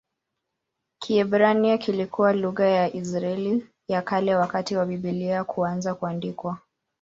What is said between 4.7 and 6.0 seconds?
wa Biblia kuanza